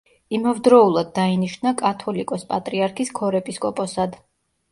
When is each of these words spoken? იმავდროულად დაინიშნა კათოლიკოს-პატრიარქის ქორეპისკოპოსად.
იმავდროულად 0.35 1.09
დაინიშნა 1.17 1.73
კათოლიკოს-პატრიარქის 1.81 3.13
ქორეპისკოპოსად. 3.21 4.19